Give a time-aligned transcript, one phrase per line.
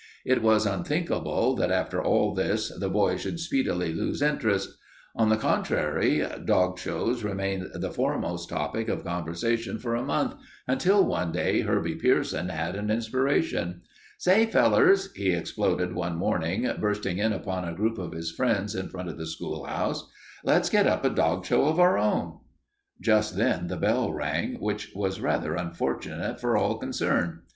[0.25, 4.79] It was unthinkable that, after all this, the boys should speedily lose interest.
[5.15, 10.33] On the contrary, dog shows remained the foremost topic of conversation for a month,
[10.67, 13.81] until one day Herbie Pierson had an inspiration.
[14.17, 18.89] "Say, fellers," he exploded one morning, bursting in upon a group of his friends in
[18.89, 20.09] front of the schoolhouse,
[20.43, 22.39] "let's get up a dog show of our own."
[22.99, 27.41] Just then the bell rang, which was rather unfortunate for all concerned.